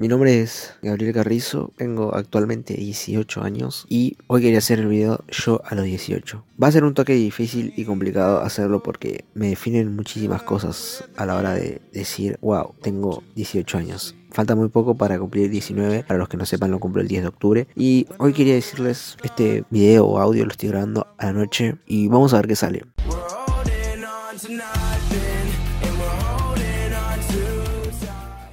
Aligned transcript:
Mi 0.00 0.08
nombre 0.08 0.40
es 0.40 0.72
Gabriel 0.80 1.12
Carrizo, 1.12 1.74
tengo 1.76 2.14
actualmente 2.14 2.72
18 2.72 3.42
años 3.42 3.84
y 3.86 4.16
hoy 4.28 4.40
quería 4.40 4.56
hacer 4.56 4.78
el 4.78 4.86
video 4.86 5.22
yo 5.28 5.60
a 5.62 5.74
los 5.74 5.84
18. 5.84 6.42
Va 6.62 6.68
a 6.68 6.72
ser 6.72 6.84
un 6.84 6.94
toque 6.94 7.12
difícil 7.12 7.74
y 7.76 7.84
complicado 7.84 8.40
hacerlo 8.40 8.82
porque 8.82 9.26
me 9.34 9.50
definen 9.50 9.94
muchísimas 9.94 10.42
cosas 10.42 11.04
a 11.18 11.26
la 11.26 11.36
hora 11.36 11.52
de 11.52 11.82
decir, 11.92 12.38
wow, 12.40 12.74
tengo 12.80 13.22
18 13.34 13.76
años. 13.76 14.14
Falta 14.30 14.54
muy 14.54 14.70
poco 14.70 14.94
para 14.96 15.18
cumplir 15.18 15.50
19, 15.50 16.04
para 16.04 16.16
los 16.16 16.30
que 16.30 16.38
no 16.38 16.46
sepan 16.46 16.70
lo 16.70 16.78
cumplo 16.80 17.02
el 17.02 17.08
10 17.08 17.20
de 17.20 17.28
octubre. 17.28 17.68
Y 17.76 18.06
hoy 18.16 18.32
quería 18.32 18.54
decirles, 18.54 19.18
este 19.22 19.64
video 19.68 20.06
o 20.06 20.18
audio 20.18 20.46
lo 20.46 20.52
estoy 20.52 20.70
grabando 20.70 21.08
a 21.18 21.26
la 21.26 21.34
noche 21.34 21.76
y 21.84 22.08
vamos 22.08 22.32
a 22.32 22.38
ver 22.38 22.48
qué 22.48 22.56
sale. 22.56 22.84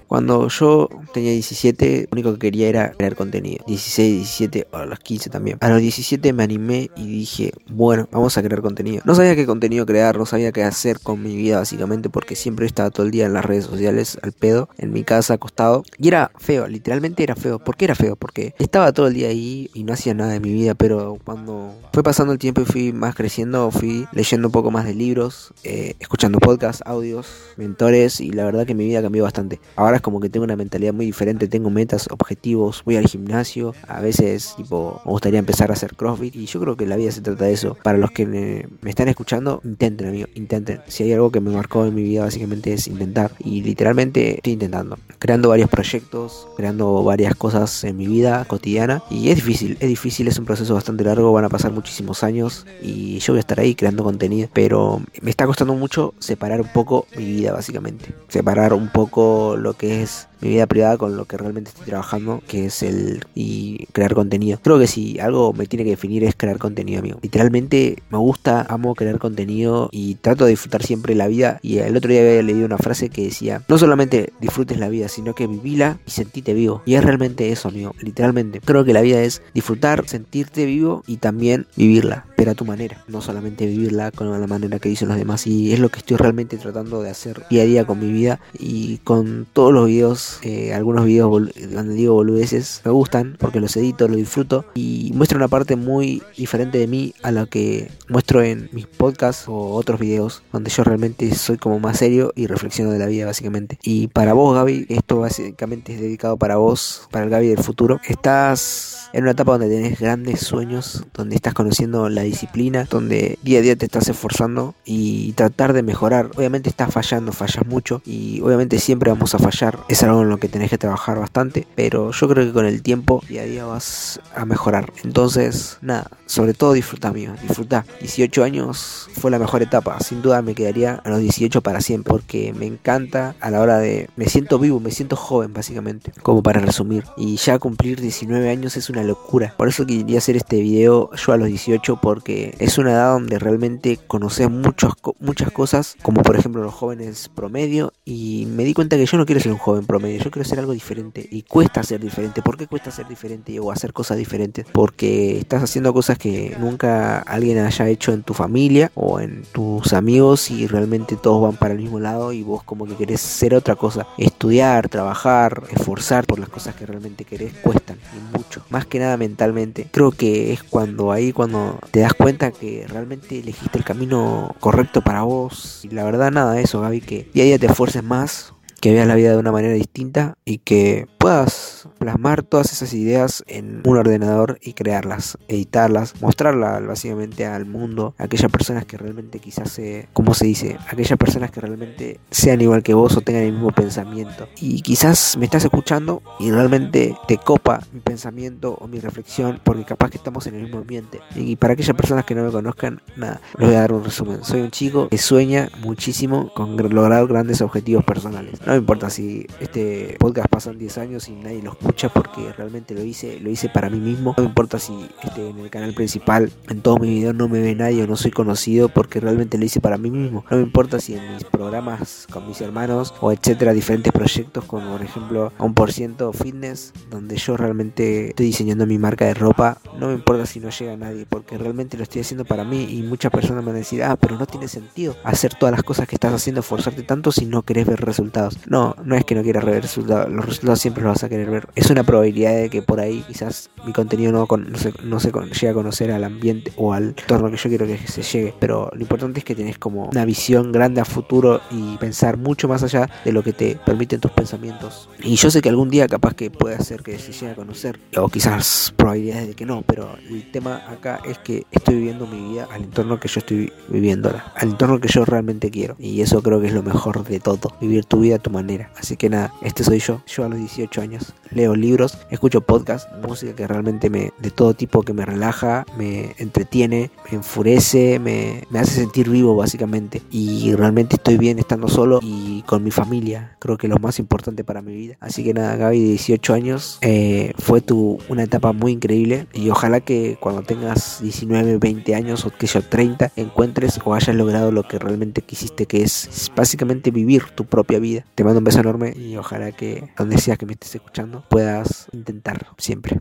Cuando 0.07 0.47
yo 0.47 0.89
tenía 1.13 1.31
17, 1.31 2.07
lo 2.09 2.15
único 2.15 2.33
que 2.33 2.39
quería 2.39 2.67
era 2.69 2.91
crear 2.91 3.15
contenido. 3.15 3.63
16, 3.67 4.15
17, 4.17 4.67
a 4.71 4.85
los 4.85 4.99
15 4.99 5.29
también. 5.29 5.57
A 5.61 5.69
los 5.69 5.81
17 5.81 6.33
me 6.33 6.43
animé 6.43 6.89
y 6.95 7.07
dije, 7.07 7.51
bueno, 7.69 8.07
vamos 8.11 8.37
a 8.37 8.43
crear 8.43 8.61
contenido. 8.61 9.01
No 9.05 9.15
sabía 9.15 9.35
qué 9.35 9.45
contenido 9.45 9.85
crear, 9.85 10.17
no 10.17 10.25
sabía 10.25 10.51
qué 10.51 10.63
hacer 10.63 10.99
con 10.99 11.21
mi 11.21 11.35
vida 11.35 11.59
básicamente 11.59 12.09
porque 12.09 12.35
siempre 12.35 12.65
estaba 12.65 12.89
todo 12.89 13.05
el 13.05 13.11
día 13.11 13.25
en 13.25 13.33
las 13.33 13.45
redes 13.45 13.65
sociales 13.65 14.17
al 14.21 14.31
pedo, 14.31 14.69
en 14.77 14.91
mi 14.91 15.03
casa 15.03 15.35
acostado. 15.35 15.83
Y 15.97 16.07
era 16.07 16.31
feo, 16.37 16.67
literalmente 16.67 17.23
era 17.23 17.35
feo. 17.35 17.59
¿Por 17.59 17.75
qué 17.75 17.85
era 17.85 17.95
feo? 17.95 18.15
Porque 18.15 18.53
estaba 18.59 18.91
todo 18.91 19.07
el 19.07 19.13
día 19.13 19.29
ahí 19.29 19.69
y 19.73 19.83
no 19.83 19.93
hacía 19.93 20.13
nada 20.13 20.33
de 20.33 20.39
mi 20.39 20.53
vida, 20.53 20.75
pero 20.75 21.17
cuando 21.23 21.73
fue 21.93 22.03
pasando 22.03 22.33
el 22.33 22.39
tiempo 22.39 22.61
y 22.61 22.65
fui 22.65 22.93
más 22.93 23.15
creciendo, 23.15 23.71
fui 23.71 24.07
leyendo 24.11 24.47
un 24.47 24.51
poco 24.51 24.71
más 24.71 24.85
de 24.85 24.93
libros, 24.93 25.53
eh, 25.63 25.95
escuchando 25.99 26.39
podcasts, 26.39 26.83
audios, 26.85 27.27
mentores 27.57 28.21
y 28.21 28.31
la 28.31 28.45
verdad 28.45 28.65
que 28.65 28.75
mi 28.75 28.85
vida 28.85 29.01
cambió 29.01 29.23
bastante. 29.23 29.59
Ahora 29.75 29.97
es 29.97 30.01
como 30.01 30.19
que 30.19 30.29
tengo 30.29 30.43
una 30.43 30.55
mentalidad 30.55 30.93
muy 30.97 31.05
diferente, 31.05 31.47
tengo 31.47 31.69
metas, 31.69 32.07
objetivos, 32.11 32.81
voy 32.85 32.97
al 32.97 33.07
gimnasio, 33.07 33.73
a 33.87 34.01
veces 34.01 34.53
tipo 34.57 35.01
me 35.05 35.11
gustaría 35.11 35.39
empezar 35.39 35.69
a 35.69 35.73
hacer 35.73 35.95
CrossFit 35.95 36.35
y 36.35 36.45
yo 36.45 36.59
creo 36.59 36.75
que 36.75 36.85
la 36.85 36.97
vida 36.97 37.11
se 37.11 37.21
trata 37.21 37.45
de 37.45 37.53
eso. 37.53 37.77
Para 37.83 37.97
los 37.97 38.11
que 38.11 38.25
me, 38.25 38.67
están 38.89 39.07
escuchando, 39.07 39.61
intenten, 39.63 40.07
amigo, 40.07 40.27
intenten. 40.35 40.81
Si 40.87 41.03
hay 41.03 41.13
algo 41.13 41.31
que 41.31 41.39
me 41.39 41.51
marcó 41.51 41.85
en 41.85 41.95
mi 41.95 42.03
vida 42.03 42.23
básicamente 42.23 42.73
es 42.73 42.87
intentar 42.87 43.31
y 43.39 43.61
literalmente 43.61 44.35
estoy 44.35 44.53
intentando, 44.53 44.97
creando 45.19 45.49
varios 45.49 45.69
proyectos, 45.69 46.47
creando 46.57 47.03
varias 47.03 47.35
cosas 47.35 47.83
en 47.83 47.97
mi 47.97 48.07
vida 48.07 48.43
cotidiana 48.45 49.03
y 49.09 49.29
es 49.29 49.35
difícil, 49.35 49.77
es 49.79 49.87
difícil, 49.87 50.27
es 50.27 50.39
un 50.39 50.45
proceso 50.45 50.73
bastante 50.73 51.03
largo, 51.03 51.31
van 51.31 51.45
a 51.45 51.49
pasar 51.49 51.71
muchísimos 51.71 52.23
años 52.23 52.65
y 52.81 53.19
yo 53.19 53.33
voy 53.33 53.37
a 53.37 53.41
estar 53.41 53.59
ahí 53.59 53.75
creando 53.75 54.03
contenido, 54.03 54.49
pero 54.53 55.01
me 55.21 55.29
está 55.29 55.45
costando 55.45 55.75
mucho 55.75 56.13
separar 56.19 56.61
un 56.61 56.69
poco 56.73 57.05
mi 57.15 57.25
vida 57.25 57.53
básicamente, 57.53 58.13
separar 58.27 58.73
un 58.73 58.89
poco 58.89 59.55
lo 59.57 59.73
que 59.73 60.01
es 60.01 60.27
mi 60.41 60.49
vida 60.49 60.67
privada 60.67 60.97
con 60.97 61.17
lo 61.17 61.25
que 61.25 61.37
realmente 61.37 61.69
estoy 61.69 61.85
trabajando, 61.85 62.41
que 62.47 62.65
es 62.65 62.83
el 62.83 63.25
y 63.35 63.85
crear 63.91 64.13
contenido. 64.13 64.59
Creo 64.61 64.79
que 64.79 64.87
si 64.87 65.19
algo 65.19 65.53
me 65.53 65.65
tiene 65.65 65.83
que 65.83 65.91
definir 65.91 66.23
es 66.23 66.35
crear 66.35 66.57
contenido, 66.57 66.99
amigo. 66.99 67.19
Literalmente 67.21 68.03
me 68.09 68.17
gusta, 68.17 68.65
amo 68.69 68.95
crear 68.95 69.19
contenido 69.19 69.89
y 69.91 70.15
trato 70.15 70.45
de 70.45 70.51
disfrutar 70.51 70.83
siempre 70.83 71.15
la 71.15 71.27
vida. 71.27 71.59
Y 71.61 71.79
el 71.79 71.95
otro 71.95 72.11
día 72.11 72.21
había 72.21 72.41
leído 72.43 72.65
una 72.65 72.77
frase 72.77 73.09
que 73.09 73.23
decía, 73.23 73.61
no 73.67 73.77
solamente 73.77 74.33
disfrutes 74.39 74.79
la 74.79 74.89
vida, 74.89 75.07
sino 75.07 75.35
que 75.35 75.47
vivila 75.47 75.99
y 76.05 76.11
sentite 76.11 76.53
vivo. 76.53 76.81
Y 76.85 76.95
es 76.95 77.03
realmente 77.03 77.51
eso, 77.51 77.69
amigo, 77.69 77.93
literalmente. 78.01 78.61
Creo 78.61 78.85
que 78.85 78.93
la 78.93 79.01
vida 79.01 79.21
es 79.21 79.41
disfrutar, 79.53 80.07
sentirte 80.07 80.65
vivo 80.65 81.03
y 81.07 81.17
también 81.17 81.67
vivirla, 81.75 82.25
pero 82.35 82.51
a 82.51 82.55
tu 82.55 82.65
manera, 82.65 83.03
no 83.07 83.21
solamente 83.21 83.65
vivirla 83.65 84.11
con 84.11 84.29
la 84.39 84.47
manera 84.47 84.79
que 84.79 84.89
dicen 84.89 85.07
los 85.07 85.17
demás. 85.17 85.47
Y 85.47 85.73
es 85.73 85.79
lo 85.79 85.89
que 85.89 85.99
estoy 85.99 86.17
realmente 86.17 86.57
tratando 86.57 87.01
de 87.01 87.09
hacer 87.09 87.43
día 87.49 87.63
a 87.63 87.65
día 87.65 87.85
con 87.85 87.99
mi 87.99 88.11
vida 88.11 88.39
y 88.57 88.97
con 88.99 89.47
todos 89.53 89.73
los 89.73 89.87
videos 89.87 90.26
eh, 90.41 90.73
algunos 90.73 91.05
videos 91.05 91.29
donde 91.29 91.93
digo 91.93 92.13
boludeces 92.13 92.81
me 92.85 92.91
gustan 92.91 93.35
porque 93.39 93.59
los 93.59 93.75
edito, 93.77 94.07
los 94.07 94.17
disfruto 94.17 94.65
y 94.75 95.11
muestro 95.13 95.37
una 95.37 95.47
parte 95.47 95.75
muy 95.75 96.21
diferente 96.37 96.77
de 96.77 96.87
mí 96.87 97.13
a 97.23 97.31
la 97.31 97.45
que 97.45 97.89
muestro 98.07 98.41
en 98.43 98.69
mis 98.71 98.87
podcasts 98.87 99.45
o 99.47 99.73
otros 99.73 99.99
videos 99.99 100.43
donde 100.51 100.69
yo 100.69 100.83
realmente 100.83 101.33
soy 101.35 101.57
como 101.57 101.79
más 101.79 101.97
serio 101.97 102.31
y 102.35 102.47
reflexiono 102.47 102.91
de 102.91 102.99
la 102.99 103.07
vida 103.07 103.25
básicamente. 103.25 103.77
Y 103.83 104.07
para 104.07 104.33
vos 104.33 104.55
Gaby, 104.55 104.87
esto 104.89 105.19
básicamente 105.19 105.93
es 105.93 105.99
dedicado 105.99 106.37
para 106.37 106.57
vos, 106.57 107.07
para 107.11 107.25
el 107.25 107.31
Gaby 107.31 107.47
del 107.47 107.63
futuro. 107.63 107.99
Estás 108.07 109.09
en 109.13 109.23
una 109.23 109.31
etapa 109.31 109.53
donde 109.53 109.69
tenés 109.69 109.99
grandes 109.99 110.41
sueños, 110.41 111.05
donde 111.13 111.35
estás 111.35 111.53
conociendo 111.53 112.09
la 112.09 112.21
disciplina, 112.21 112.87
donde 112.89 113.37
día 113.43 113.59
a 113.59 113.61
día 113.61 113.75
te 113.75 113.85
estás 113.85 114.07
esforzando 114.09 114.75
y 114.85 115.33
tratar 115.33 115.73
de 115.73 115.83
mejorar. 115.83 116.31
Obviamente 116.35 116.69
estás 116.69 116.93
fallando, 116.93 117.31
fallas 117.31 117.65
mucho 117.65 118.01
y 118.05 118.41
obviamente 118.41 118.79
siempre 118.79 119.11
vamos 119.11 119.35
a 119.35 119.39
fallar. 119.39 119.79
Es 119.87 120.03
algo 120.03 120.16
en 120.21 120.29
lo 120.29 120.37
que 120.37 120.49
tenés 120.49 120.69
que 120.69 120.77
trabajar 120.77 121.19
bastante, 121.19 121.67
pero 121.75 122.11
yo 122.11 122.27
creo 122.27 122.45
que 122.45 122.53
con 122.53 122.65
el 122.65 122.81
tiempo 122.81 123.23
día 123.27 123.41
a 123.41 123.45
día 123.45 123.65
vas 123.65 124.19
a 124.35 124.45
mejorar. 124.45 124.91
Entonces, 125.03 125.77
nada, 125.81 126.09
sobre 126.25 126.53
todo 126.53 126.73
disfruta, 126.73 127.09
amigo, 127.09 127.33
disfruta. 127.41 127.85
18 128.01 128.43
años 128.43 129.09
fue 129.13 129.31
la 129.31 129.39
mejor 129.39 129.61
etapa, 129.61 129.99
sin 129.99 130.21
duda 130.21 130.41
me 130.41 130.55
quedaría 130.55 130.95
a 131.03 131.09
los 131.09 131.19
18 131.19 131.61
para 131.61 131.81
siempre, 131.81 132.11
porque 132.11 132.53
me 132.53 132.65
encanta 132.65 133.35
a 133.39 133.51
la 133.51 133.61
hora 133.61 133.79
de... 133.79 134.09
Me 134.15 134.25
siento 134.25 134.59
vivo, 134.59 134.79
me 134.79 134.91
siento 134.91 135.15
joven 135.15 135.53
básicamente, 135.53 136.11
como 136.21 136.43
para 136.43 136.59
resumir. 136.59 137.03
Y 137.17 137.37
ya 137.37 137.59
cumplir 137.59 138.01
19 138.01 138.49
años 138.49 138.77
es 138.77 138.89
una 138.89 139.03
locura. 139.03 139.53
Por 139.57 139.67
eso 139.67 139.85
quería 139.85 140.17
hacer 140.19 140.37
este 140.37 140.61
video 140.61 141.09
yo 141.15 141.33
a 141.33 141.37
los 141.37 141.47
18, 141.47 141.99
porque 142.01 142.55
es 142.59 142.77
una 142.77 142.91
edad 142.91 143.13
donde 143.13 143.39
realmente 143.39 143.97
conoces 144.07 144.49
muchas, 144.49 144.93
muchas 145.19 145.51
cosas, 145.51 145.95
como 146.01 146.21
por 146.23 146.35
ejemplo 146.35 146.63
los 146.63 146.73
jóvenes 146.73 147.29
promedio, 147.33 147.93
y 148.05 148.47
me 148.49 148.63
di 148.63 148.73
cuenta 148.73 148.97
que 148.97 149.05
yo 149.05 149.17
no 149.17 149.25
quiero 149.25 149.41
ser 149.41 149.51
un 149.51 149.57
joven 149.57 149.85
promedio, 149.85 150.06
yo 150.15 150.31
quiero 150.31 150.47
ser 150.47 150.59
algo 150.59 150.73
diferente, 150.73 151.27
y 151.29 151.43
cuesta 151.43 151.83
ser 151.83 151.99
diferente. 151.99 152.41
¿Por 152.41 152.57
qué 152.57 152.67
cuesta 152.67 152.91
ser 152.91 153.07
diferente 153.07 153.59
o 153.59 153.71
hacer 153.71 153.93
cosas 153.93 154.17
diferentes? 154.17 154.65
Porque 154.71 155.39
estás 155.39 155.63
haciendo 155.63 155.93
cosas 155.93 156.17
que 156.17 156.55
nunca 156.59 157.19
alguien 157.19 157.59
haya 157.59 157.87
hecho 157.87 158.13
en 158.13 158.23
tu 158.23 158.33
familia 158.33 158.91
o 158.95 159.19
en 159.19 159.43
tus 159.51 159.93
amigos 159.93 160.49
y 160.51 160.67
realmente 160.67 161.15
todos 161.15 161.41
van 161.41 161.57
para 161.57 161.73
el 161.73 161.79
mismo 161.79 161.99
lado 161.99 162.31
y 162.31 162.43
vos 162.43 162.63
como 162.63 162.85
que 162.85 162.95
querés 162.95 163.21
ser 163.21 163.53
otra 163.53 163.75
cosa. 163.75 164.07
Estudiar, 164.17 164.89
trabajar, 164.89 165.63
esforzar 165.71 166.25
por 166.25 166.39
las 166.39 166.49
cosas 166.49 166.75
que 166.75 166.85
realmente 166.85 167.25
querés 167.25 167.53
cuestan 167.53 167.97
y 168.15 168.37
mucho. 168.37 168.63
Más 168.69 168.85
que 168.85 168.99
nada 168.99 169.17
mentalmente. 169.17 169.87
Creo 169.91 170.11
que 170.11 170.53
es 170.53 170.63
cuando 170.63 171.11
ahí 171.11 171.31
cuando 171.33 171.79
te 171.91 172.01
das 172.01 172.13
cuenta 172.13 172.51
que 172.51 172.85
realmente 172.87 173.39
elegiste 173.39 173.77
el 173.77 173.83
camino 173.83 174.55
correcto 174.59 175.01
para 175.01 175.23
vos. 175.23 175.81
Y 175.83 175.89
la 175.89 176.03
verdad 176.03 176.31
nada, 176.31 176.59
eso 176.59 176.81
Gaby, 176.81 177.01
que 177.01 177.29
día 177.33 177.43
a 177.43 177.47
día 177.47 177.59
te 177.59 177.67
esfuerces 177.67 178.03
más, 178.03 178.53
que 178.79 178.91
veas 178.91 179.07
la 179.07 179.15
vida 179.15 179.31
de 179.31 179.37
una 179.37 179.51
manera 179.51 179.73
distinta 179.73 180.37
y 180.45 180.59
que 180.59 181.07
puedas 181.17 181.89
plasmar 181.99 182.43
todas 182.43 182.71
esas 182.71 182.93
ideas 182.93 183.43
en 183.47 183.81
un 183.85 183.97
ordenador 183.97 184.59
y 184.61 184.73
crearlas, 184.73 185.37
editarlas, 185.47 186.21
mostrarlas 186.21 186.85
básicamente 186.85 187.45
al 187.45 187.65
mundo, 187.65 188.15
a 188.17 188.25
aquellas 188.25 188.51
personas 188.51 188.85
que 188.85 188.97
realmente 188.97 189.39
quizás 189.39 189.71
se, 189.71 190.07
como 190.13 190.33
se 190.33 190.45
dice, 190.45 190.77
aquellas 190.87 191.17
personas 191.17 191.51
que 191.51 191.61
realmente 191.61 192.19
sean 192.31 192.61
igual 192.61 192.83
que 192.83 192.93
vos 192.93 193.17
o 193.17 193.21
tengan 193.21 193.43
el 193.43 193.53
mismo 193.53 193.71
pensamiento. 193.71 194.47
Y 194.59 194.81
quizás 194.81 195.37
me 195.37 195.45
estás 195.45 195.63
escuchando 195.63 196.21
y 196.39 196.51
realmente 196.51 197.15
te 197.27 197.37
copa 197.37 197.81
mi 197.91 197.99
pensamiento 197.99 198.77
o 198.79 198.87
mi 198.87 198.99
reflexión 198.99 199.59
porque 199.63 199.85
capaz 199.85 200.11
que 200.11 200.17
estamos 200.17 200.45
en 200.47 200.55
el 200.55 200.63
mismo 200.63 200.79
ambiente. 200.79 201.19
Y 201.35 201.55
para 201.55 201.73
aquellas 201.73 201.95
personas 201.95 202.25
que 202.25 202.35
no 202.35 202.43
me 202.43 202.51
conozcan, 202.51 203.01
nada, 203.15 203.41
les 203.57 203.67
voy 203.67 203.75
a 203.75 203.81
dar 203.81 203.93
un 203.93 204.03
resumen. 204.03 204.43
Soy 204.43 204.61
un 204.61 204.71
chico 204.71 205.09
que 205.09 205.17
sueña 205.17 205.69
muchísimo 205.81 206.53
con 206.53 206.77
lograr 206.77 207.25
grandes 207.27 207.61
objetivos 207.61 208.03
personales. 208.03 208.59
No 208.67 208.73
me 208.73 208.79
importa 208.79 209.09
si 209.09 209.47
este 209.61 210.17
podcast 210.19 210.49
pasan 210.49 210.77
10 210.77 210.97
años 210.97 211.29
y 211.29 211.31
nadie 211.31 211.61
lo 211.61 211.71
escucha 211.71 212.09
porque 212.09 212.51
realmente 212.51 212.93
lo 212.93 213.01
hice, 213.01 213.39
lo 213.39 213.49
hice 213.49 213.69
para 213.69 213.89
mí 213.89 213.97
mismo. 213.97 214.33
No 214.35 214.43
me 214.43 214.49
importa 214.49 214.77
si 214.77 215.07
este, 215.23 215.51
en 215.51 215.59
el 215.59 215.69
canal 215.69 215.93
principal, 215.93 216.51
en 216.67 216.81
todos 216.81 216.99
mis 216.99 217.11
videos 217.11 217.33
no 217.33 217.47
me 217.47 217.61
ve 217.61 217.75
nadie 217.75 218.03
o 218.03 218.07
no 218.07 218.17
soy 218.17 218.31
conocido 218.31 218.89
porque 218.89 219.21
realmente 219.21 219.57
lo 219.57 219.63
hice 219.63 219.79
para 219.79 219.97
mí 219.97 220.11
mismo. 220.11 220.43
No 220.51 220.57
me 220.57 220.63
importa 220.63 220.99
si 220.99 221.15
en 221.15 221.33
mis 221.33 221.45
programas 221.45 222.27
con 222.29 222.45
mis 222.45 222.59
hermanos 222.59 223.13
o 223.21 223.31
etcétera, 223.31 223.71
diferentes 223.71 224.11
proyectos 224.11 224.65
como 224.65 224.91
por 224.91 225.01
ejemplo 225.01 225.53
a 225.57 225.63
un 225.63 225.73
por 225.73 225.93
ciento 225.93 226.33
fitness, 226.33 226.91
donde 227.09 227.37
yo 227.37 227.55
realmente 227.55 228.31
estoy 228.31 228.47
diseñando 228.47 228.85
mi 228.85 228.97
marca 228.97 229.23
de 229.23 229.33
ropa. 229.33 229.77
No 229.97 230.07
me 230.07 230.13
importa 230.15 230.45
si 230.45 230.59
no 230.59 230.71
llega 230.71 230.97
nadie 230.97 231.25
porque 231.25 231.57
realmente 231.57 231.95
lo 231.95 232.03
estoy 232.03 232.19
haciendo 232.19 232.43
para 232.43 232.65
mí 232.65 232.83
y 232.83 233.01
muchas 233.03 233.31
personas 233.31 233.63
me 233.63 233.67
van 233.67 233.75
a 233.75 233.79
decir, 233.79 234.03
ah, 234.03 234.17
pero 234.17 234.37
no 234.37 234.45
tiene 234.45 234.67
sentido 234.67 235.15
hacer 235.23 235.53
todas 235.55 235.71
las 235.71 235.83
cosas 235.83 236.05
que 236.05 236.17
estás 236.17 236.33
haciendo, 236.33 236.61
forzarte 236.61 237.03
tanto 237.03 237.31
si 237.31 237.45
no 237.45 237.61
querés 237.61 237.87
ver 237.87 238.01
resultados. 238.01 238.56
No, 238.65 238.95
no 239.03 239.15
es 239.15 239.25
que 239.25 239.35
no 239.35 239.43
quieras 239.43 239.65
ver 239.65 239.81
resultados, 239.81 240.29
los 240.31 240.45
resultados 240.45 240.79
siempre 240.79 241.03
vas 241.03 241.23
a 241.23 241.29
querer 241.29 241.49
ver. 241.49 241.67
Es 241.75 241.89
una 241.89 242.03
probabilidad 242.03 242.55
de 242.55 242.69
que 242.69 242.81
por 242.81 242.99
ahí 242.99 243.23
quizás 243.27 243.69
mi 243.85 243.93
contenido 243.93 244.31
no, 244.31 244.47
no, 244.57 244.77
se, 244.77 244.93
no 245.03 245.19
se 245.19 245.31
llegue 245.31 245.69
a 245.69 245.73
conocer 245.73 246.11
al 246.11 246.23
ambiente 246.23 246.73
o 246.75 246.93
al 246.93 247.09
entorno 247.09 247.49
que 247.51 247.57
yo 247.57 247.69
quiero 247.69 247.85
que 247.85 247.97
se 247.97 248.21
llegue. 248.21 248.53
Pero 248.59 248.89
lo 248.93 249.01
importante 249.01 249.39
es 249.39 249.45
que 249.45 249.55
tenés 249.55 249.77
como 249.77 250.05
una 250.05 250.25
visión 250.25 250.71
grande 250.71 251.01
a 251.01 251.05
futuro 251.05 251.61
y 251.71 251.97
pensar 251.97 252.37
mucho 252.37 252.67
más 252.67 252.83
allá 252.83 253.09
de 253.23 253.31
lo 253.31 253.43
que 253.43 253.53
te 253.53 253.79
permiten 253.85 254.19
tus 254.19 254.31
pensamientos. 254.31 255.09
Y 255.23 255.35
yo 255.35 255.49
sé 255.49 255.61
que 255.61 255.69
algún 255.69 255.89
día 255.89 256.07
capaz 256.07 256.33
que 256.33 256.49
puede 256.49 256.75
hacer 256.75 257.03
que 257.03 257.17
se 257.19 257.31
llegue 257.31 257.51
a 257.51 257.55
conocer, 257.55 257.99
o 258.17 258.29
quizás 258.29 258.93
probabilidades 258.95 259.47
de 259.49 259.53
que 259.53 259.65
no, 259.65 259.83
pero 259.83 260.15
el 260.29 260.51
tema 260.51 260.81
acá 260.87 261.21
es 261.25 261.37
que 261.39 261.65
estoy 261.71 261.95
viviendo 261.95 262.27
mi 262.27 262.51
vida 262.51 262.67
al 262.71 262.83
entorno 262.83 263.19
que 263.19 263.27
yo 263.27 263.39
estoy 263.39 263.71
viviéndola, 263.87 264.51
al 264.55 264.69
entorno 264.69 264.99
que 264.99 265.07
yo 265.07 265.25
realmente 265.25 265.71
quiero. 265.71 265.95
Y 265.99 266.21
eso 266.21 266.41
creo 266.41 266.61
que 266.61 266.67
es 266.67 266.73
lo 266.73 266.83
mejor 266.83 267.23
de 267.23 267.39
todo, 267.39 267.73
vivir 267.81 268.05
tu 268.05 268.19
vida 268.19 268.39
manera. 268.49 268.91
Así 268.97 269.17
que 269.17 269.29
nada, 269.29 269.53
este 269.61 269.83
soy 269.83 269.99
yo, 269.99 270.21
yo 270.27 270.45
a 270.45 270.49
los 270.49 270.59
18 270.59 271.01
años. 271.01 271.33
Leo 271.51 271.75
libros, 271.75 272.17
escucho 272.29 272.61
podcast, 272.61 273.09
música 273.25 273.53
que 273.55 273.67
realmente 273.67 274.09
me, 274.09 274.31
de 274.39 274.51
todo 274.51 274.73
tipo, 274.73 275.03
que 275.03 275.13
me 275.13 275.25
relaja, 275.25 275.85
me 275.97 276.35
entretiene, 276.37 277.09
me 277.29 277.37
enfurece, 277.37 278.19
me, 278.19 278.63
me 278.69 278.79
hace 278.79 278.95
sentir 278.95 279.29
vivo 279.29 279.55
básicamente. 279.55 280.21
Y 280.31 280.73
realmente 280.75 281.15
estoy 281.15 281.37
bien 281.37 281.59
estando 281.59 281.87
solo 281.87 282.19
y 282.21 282.63
con 282.63 282.83
mi 282.83 282.91
familia. 282.91 283.55
Creo 283.59 283.77
que 283.77 283.87
es 283.87 283.93
lo 283.93 283.99
más 283.99 284.19
importante 284.19 284.63
para 284.63 284.81
mi 284.81 284.95
vida. 284.95 285.15
Así 285.19 285.43
que 285.43 285.53
nada, 285.53 285.75
Gaby, 285.75 285.99
de 285.99 286.09
18 286.09 286.53
años, 286.53 286.97
eh, 287.01 287.53
fue 287.57 287.81
tu, 287.81 288.19
una 288.29 288.43
etapa 288.43 288.73
muy 288.73 288.93
increíble. 288.93 289.47
Y 289.53 289.69
ojalá 289.69 290.01
que 290.01 290.37
cuando 290.39 290.63
tengas 290.63 291.21
19, 291.21 291.77
20 291.77 292.15
años 292.15 292.45
o 292.45 292.51
que 292.51 292.67
yo 292.67 292.81
30, 292.81 293.31
encuentres 293.35 293.99
o 294.03 294.13
hayas 294.13 294.35
logrado 294.35 294.71
lo 294.71 294.83
que 294.83 294.99
realmente 294.99 295.41
quisiste, 295.41 295.85
que 295.85 296.03
es 296.03 296.51
básicamente 296.55 297.11
vivir 297.11 297.43
tu 297.55 297.65
propia 297.65 297.99
vida. 297.99 298.25
Te 298.37 298.43
mando 298.43 298.59
un 298.59 298.65
beso 298.65 298.81
enorme 298.81 299.13
y 299.15 299.35
ojalá 299.35 299.71
que 299.71 300.11
donde 300.15 300.37
sea 300.37 300.57
que 300.57 300.67
me 300.67 300.73
estés 300.73 300.93
escuchando 300.93 301.43
puedas 301.49 302.07
intentarlo 302.11 302.67
siempre. 302.77 303.19